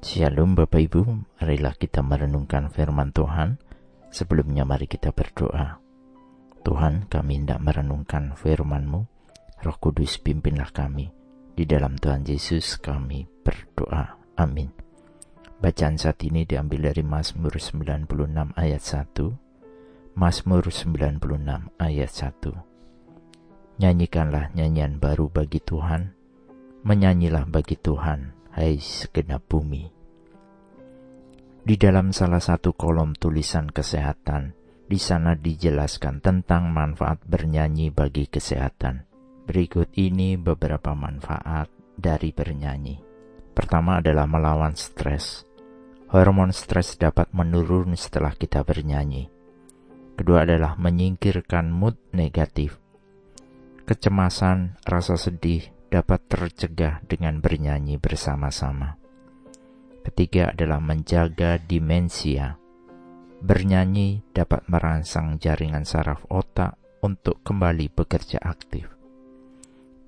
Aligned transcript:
Shalom 0.00 0.56
Bapak 0.56 0.80
Ibu, 0.80 1.00
marilah 1.44 1.76
kita 1.76 2.00
merenungkan 2.00 2.72
firman 2.72 3.12
Tuhan. 3.12 3.60
Sebelumnya 4.08 4.64
mari 4.64 4.88
kita 4.88 5.12
berdoa. 5.12 5.76
Tuhan, 6.64 7.04
kami 7.12 7.44
hendak 7.44 7.60
merenungkan 7.60 8.32
firman-Mu. 8.32 9.04
Roh 9.60 9.76
Kudus 9.76 10.16
pimpinlah 10.16 10.72
kami. 10.72 11.12
Di 11.52 11.68
dalam 11.68 12.00
Tuhan 12.00 12.24
Yesus 12.24 12.80
kami 12.80 13.28
berdoa. 13.44 14.16
Amin. 14.40 14.72
Bacaan 15.60 16.00
saat 16.00 16.24
ini 16.24 16.48
diambil 16.48 16.96
dari 16.96 17.04
Mazmur 17.04 17.60
96 17.60 18.56
ayat 18.56 18.80
1. 18.80 20.16
Mazmur 20.16 20.64
96 20.64 21.76
ayat 21.76 22.08
1. 22.08 23.84
Nyanyikanlah 23.84 24.48
nyanyian 24.56 24.96
baru 24.96 25.28
bagi 25.28 25.60
Tuhan. 25.60 26.16
Menyanyilah 26.88 27.44
bagi 27.52 27.76
Tuhan 27.76 28.39
hai 28.54 28.78
segenap 28.78 29.46
bumi. 29.46 29.90
Di 31.60 31.76
dalam 31.76 32.10
salah 32.10 32.40
satu 32.40 32.72
kolom 32.72 33.14
tulisan 33.14 33.68
kesehatan, 33.68 34.56
di 34.90 34.98
sana 34.98 35.38
dijelaskan 35.38 36.18
tentang 36.18 36.72
manfaat 36.72 37.22
bernyanyi 37.22 37.94
bagi 37.94 38.26
kesehatan. 38.26 39.06
Berikut 39.46 39.92
ini 39.94 40.34
beberapa 40.34 40.96
manfaat 40.98 41.70
dari 41.94 42.34
bernyanyi. 42.34 42.98
Pertama 43.54 44.02
adalah 44.02 44.26
melawan 44.26 44.74
stres. 44.74 45.46
Hormon 46.10 46.50
stres 46.50 46.98
dapat 46.98 47.30
menurun 47.30 47.94
setelah 47.94 48.34
kita 48.34 48.66
bernyanyi. 48.66 49.30
Kedua 50.18 50.42
adalah 50.42 50.74
menyingkirkan 50.74 51.70
mood 51.70 51.94
negatif. 52.10 52.82
Kecemasan, 53.86 54.80
rasa 54.86 55.14
sedih, 55.14 55.70
dapat 55.90 56.30
tercegah 56.30 57.02
dengan 57.04 57.42
bernyanyi 57.42 57.98
bersama-sama. 57.98 58.96
Ketiga 60.06 60.54
adalah 60.54 60.80
menjaga 60.80 61.60
dimensia. 61.60 62.56
Bernyanyi 63.42 64.24
dapat 64.32 64.64
merangsang 64.70 65.36
jaringan 65.36 65.84
saraf 65.84 66.24
otak 66.32 66.80
untuk 67.04 67.44
kembali 67.44 67.92
bekerja 67.92 68.40
aktif. 68.40 68.88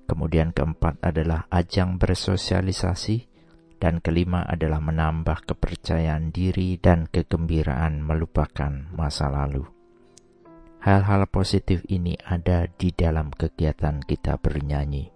Kemudian 0.09 0.49
keempat 0.55 1.03
adalah 1.03 1.45
ajang 1.53 2.01
bersosialisasi 2.01 3.29
dan 3.77 3.99
kelima 3.99 4.47
adalah 4.47 4.79
menambah 4.79 5.43
kepercayaan 5.43 6.31
diri 6.31 6.79
dan 6.79 7.05
kegembiraan 7.11 7.99
melupakan 7.99 8.87
masa 8.95 9.27
lalu. 9.27 9.67
Hal-hal 10.83 11.27
positif 11.31 11.83
ini 11.87 12.19
ada 12.19 12.67
di 12.67 12.91
dalam 12.91 13.31
kegiatan 13.31 14.03
kita 14.03 14.35
bernyanyi. 14.35 15.12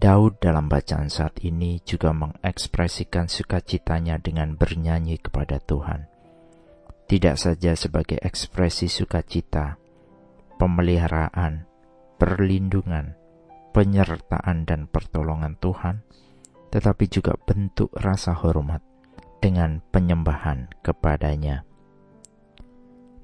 Daud 0.00 0.40
dalam 0.40 0.64
bacaan 0.72 1.12
saat 1.12 1.44
ini 1.44 1.76
juga 1.84 2.16
mengekspresikan 2.16 3.28
sukacitanya 3.28 4.16
dengan 4.16 4.56
bernyanyi 4.56 5.20
kepada 5.20 5.60
Tuhan. 5.60 6.08
Tidak 7.04 7.36
saja 7.36 7.76
sebagai 7.76 8.16
ekspresi 8.16 8.88
sukacita, 8.88 9.76
pemeliharaan, 10.56 11.68
perlindungan, 12.16 13.12
penyertaan 13.76 14.64
dan 14.64 14.88
pertolongan 14.88 15.60
Tuhan, 15.60 16.00
tetapi 16.72 17.04
juga 17.12 17.36
bentuk 17.36 17.92
rasa 17.92 18.32
hormat 18.40 18.80
dengan 19.44 19.84
penyembahan 19.92 20.80
kepadanya. 20.80 21.68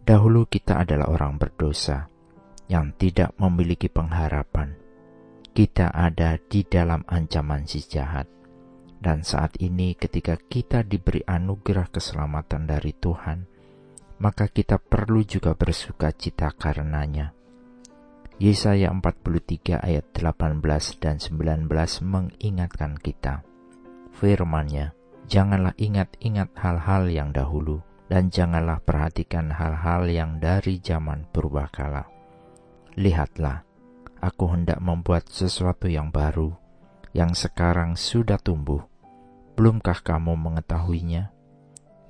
Dahulu 0.05 0.45
kita 0.45 0.85
adalah 0.85 1.09
orang 1.09 1.41
berdosa 1.41 2.13
yang 2.69 2.93
tidak 3.01 3.33
memiliki 3.41 3.89
pengharapan 3.89 4.86
kita 5.57 5.89
ada 5.89 6.37
di 6.37 6.69
dalam 6.69 7.01
ancaman 7.09 7.65
si 7.65 7.81
jahat. 7.81 8.29
Dan 9.01 9.25
saat 9.25 9.57
ini 9.57 9.97
ketika 9.97 10.37
kita 10.37 10.85
diberi 10.85 11.25
anugerah 11.25 11.89
keselamatan 11.89 12.69
dari 12.69 12.93
Tuhan, 12.93 13.49
maka 14.21 14.53
kita 14.53 14.77
perlu 14.77 15.25
juga 15.25 15.57
bersuka 15.57 16.13
cita 16.13 16.53
karenanya. 16.53 17.33
Yesaya 18.37 18.93
43 18.93 19.81
ayat 19.81 20.13
18 20.13 20.61
dan 21.01 21.17
19 21.17 21.73
mengingatkan 22.05 23.01
kita. 23.01 23.41
Firman-Nya, 24.13 24.93
janganlah 25.25 25.73
ingat-ingat 25.81 26.53
hal-hal 26.53 27.09
yang 27.09 27.33
dahulu, 27.33 27.81
dan 28.13 28.29
janganlah 28.29 28.85
perhatikan 28.85 29.49
hal-hal 29.57 30.05
yang 30.13 30.37
dari 30.37 30.85
zaman 30.85 31.25
purbakala. 31.33 32.05
Lihatlah, 32.97 33.66
aku 34.21 34.53
hendak 34.53 34.81
membuat 34.81 35.29
sesuatu 35.29 35.87
yang 35.87 36.09
baru, 36.09 36.55
yang 37.13 37.33
sekarang 37.37 37.97
sudah 37.97 38.41
tumbuh. 38.41 38.85
Belumkah 39.57 40.05
kamu 40.05 40.37
mengetahuinya? 40.37 41.33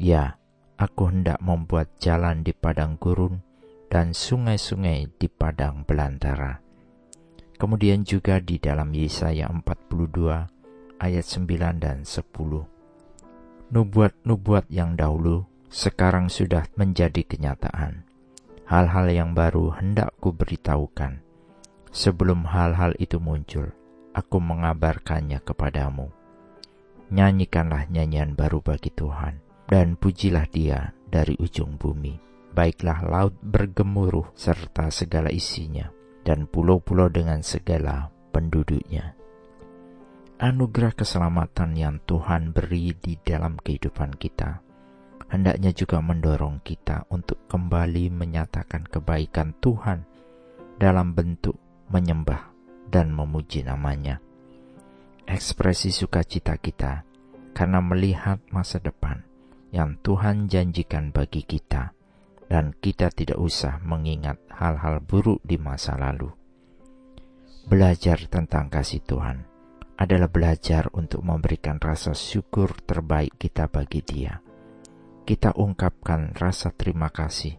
Ya, 0.03 0.39
aku 0.77 1.09
hendak 1.09 1.39
membuat 1.39 1.95
jalan 2.03 2.43
di 2.43 2.51
padang 2.51 2.99
gurun 2.99 3.41
dan 3.87 4.13
sungai-sungai 4.13 5.15
di 5.15 5.29
padang 5.31 5.87
belantara. 5.87 6.59
Kemudian 7.57 8.05
juga 8.05 8.43
di 8.43 8.61
dalam 8.61 8.93
Yesaya 8.93 9.49
42 9.49 11.01
ayat 11.01 11.25
9 11.25 11.81
dan 11.81 12.05
10. 12.05 13.73
Nubuat-nubuat 13.73 14.69
yang 14.69 14.95
dahulu 14.95 15.49
sekarang 15.73 16.29
sudah 16.29 16.69
menjadi 16.77 17.25
kenyataan. 17.25 18.05
Hal-hal 18.67 19.07
yang 19.09 19.31
baru 19.33 19.79
hendak 19.79 20.13
ku 20.19 20.35
beritahukan 20.35 21.26
Sebelum 21.97 22.45
hal-hal 22.45 22.93
itu 23.01 23.17
muncul, 23.17 23.73
aku 24.13 24.37
mengabarkannya 24.37 25.41
kepadamu. 25.41 26.13
Nyanyikanlah 27.09 27.89
nyanyian 27.89 28.37
baru 28.37 28.61
bagi 28.61 28.93
Tuhan, 28.93 29.41
dan 29.65 29.97
pujilah 29.97 30.45
dia 30.53 30.93
dari 31.09 31.41
ujung 31.41 31.81
bumi. 31.81 32.21
Baiklah 32.53 33.01
laut 33.01 33.33
bergemuruh 33.41 34.29
serta 34.37 34.93
segala 34.93 35.33
isinya, 35.33 35.89
dan 36.21 36.45
pulau-pulau 36.45 37.09
dengan 37.09 37.41
segala 37.41 38.13
penduduknya. 38.29 39.17
Anugerah 40.37 40.93
keselamatan 40.93 41.81
yang 41.81 41.97
Tuhan 42.05 42.53
beri 42.53 42.93
di 42.93 43.17
dalam 43.25 43.57
kehidupan 43.57 44.21
kita, 44.21 44.61
hendaknya 45.33 45.73
juga 45.73 46.05
mendorong 46.05 46.61
kita 46.61 47.09
untuk 47.09 47.49
kembali 47.49 48.13
menyatakan 48.13 48.85
kebaikan 48.85 49.57
Tuhan 49.65 50.05
dalam 50.77 51.17
bentuk 51.17 51.66
menyembah, 51.91 52.53
dan 52.91 53.11
memuji 53.11 53.67
namanya. 53.67 54.23
Ekspresi 55.27 55.91
sukacita 55.91 56.55
kita 56.59 57.03
karena 57.51 57.83
melihat 57.83 58.39
masa 58.55 58.79
depan 58.79 59.27
yang 59.75 59.99
Tuhan 60.01 60.47
janjikan 60.47 61.11
bagi 61.11 61.43
kita, 61.43 61.91
dan 62.47 62.71
kita 62.79 63.11
tidak 63.11 63.39
usah 63.43 63.83
mengingat 63.83 64.39
hal-hal 64.55 65.03
buruk 65.03 65.43
di 65.43 65.59
masa 65.59 65.99
lalu. 65.99 66.31
Belajar 67.67 68.23
tentang 68.31 68.71
kasih 68.71 69.03
Tuhan 69.03 69.43
adalah 69.99 70.31
belajar 70.31 70.87
untuk 70.95 71.27
memberikan 71.27 71.83
rasa 71.83 72.15
syukur 72.15 72.79
terbaik 72.87 73.35
kita 73.35 73.67
bagi 73.67 74.07
Dia. 74.07 74.39
Kita 75.27 75.59
ungkapkan 75.59 76.39
rasa 76.39 76.71
terima 76.71 77.11
kasih 77.11 77.59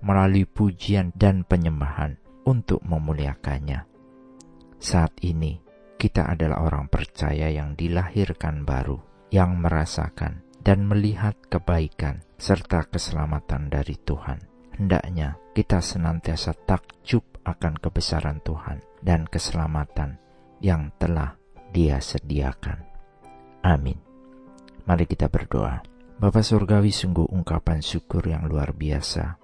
melalui 0.00 0.46
pujian 0.46 1.10
dan 1.18 1.42
penyembahan 1.42 2.29
untuk 2.46 2.80
memuliakannya. 2.84 3.84
Saat 4.80 5.20
ini, 5.20 5.60
kita 6.00 6.32
adalah 6.32 6.64
orang 6.64 6.88
percaya 6.88 7.52
yang 7.52 7.76
dilahirkan 7.76 8.64
baru, 8.64 8.96
yang 9.28 9.60
merasakan 9.60 10.40
dan 10.64 10.88
melihat 10.88 11.36
kebaikan 11.52 12.24
serta 12.40 12.88
keselamatan 12.88 13.68
dari 13.68 14.00
Tuhan. 14.00 14.40
Hendaknya 14.80 15.36
kita 15.52 15.84
senantiasa 15.84 16.56
takjub 16.64 17.44
akan 17.44 17.76
kebesaran 17.76 18.40
Tuhan 18.40 18.80
dan 19.04 19.28
keselamatan 19.28 20.16
yang 20.64 20.88
telah 20.96 21.36
Dia 21.70 22.00
sediakan. 22.00 22.80
Amin. 23.60 24.00
Mari 24.88 25.04
kita 25.04 25.28
berdoa. 25.28 25.84
Bapa 26.20 26.40
Surgawi 26.40 26.92
sungguh 26.92 27.28
ungkapan 27.28 27.80
syukur 27.84 28.24
yang 28.24 28.48
luar 28.48 28.72
biasa 28.72 29.36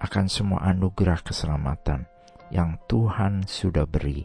akan 0.00 0.26
semua 0.28 0.64
anugerah 0.68 1.24
keselamatan 1.24 2.04
yang 2.48 2.80
Tuhan 2.88 3.44
sudah 3.44 3.84
beri, 3.84 4.24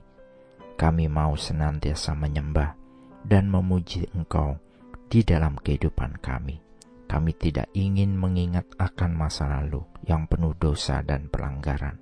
kami 0.79 1.07
mau 1.07 1.37
senantiasa 1.37 2.15
menyembah 2.17 2.75
dan 3.23 3.47
memuji 3.47 4.09
Engkau 4.11 4.59
di 5.07 5.23
dalam 5.23 5.55
kehidupan 5.59 6.19
kami. 6.19 6.59
Kami 7.05 7.31
tidak 7.37 7.69
ingin 7.77 8.17
mengingat 8.17 8.65
akan 8.81 9.13
masa 9.13 9.45
lalu 9.45 9.85
yang 10.09 10.25
penuh 10.25 10.57
dosa 10.57 11.05
dan 11.05 11.29
pelanggaran. 11.29 12.01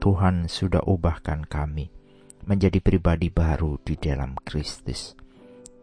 Tuhan 0.00 0.48
sudah 0.48 0.80
ubahkan 0.86 1.44
kami 1.44 1.92
menjadi 2.46 2.78
pribadi 2.80 3.28
baru 3.28 3.76
di 3.82 3.98
dalam 4.00 4.38
Kristus. 4.40 5.18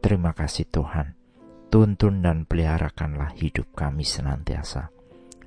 Terima 0.01 0.33
kasih 0.33 0.65
Tuhan. 0.68 1.13
Tuntun 1.69 2.24
dan 2.24 2.50
peliharakanlah 2.50 3.36
hidup 3.38 3.75
kami 3.77 4.07
senantiasa. 4.07 4.89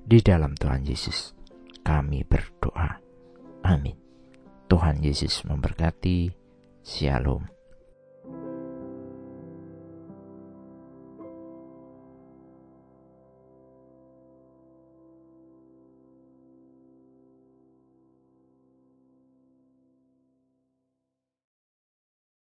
Di 0.06 0.22
dalam 0.22 0.54
Tuhan 0.54 0.86
Yesus, 0.86 1.34
kami 1.82 2.22
berdoa. 2.22 2.95
Yesus 5.06 5.46
memberkati. 5.46 6.34
Shalom. 6.82 7.55